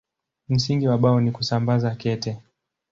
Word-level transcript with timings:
Msingi 0.49 0.87
wa 0.87 0.97
Bao 0.97 1.21
ni 1.21 1.31
kusambaza 1.31 1.95
kete. 1.95 2.37